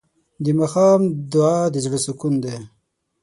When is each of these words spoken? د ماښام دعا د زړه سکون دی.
د 0.43 0.45
ماښام 0.59 1.01
دعا 1.33 1.59
د 1.73 1.75
زړه 1.85 1.99
سکون 2.05 2.33
دی. 2.43 2.57